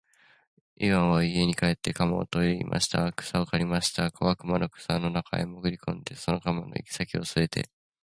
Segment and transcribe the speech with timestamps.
[0.77, 4.09] イワンは家へ帰って鎌をといでまた草を刈りはじめました。
[4.11, 7.69] 小悪魔は草の中へもぐり込んで、その鎌の先きを捉えて、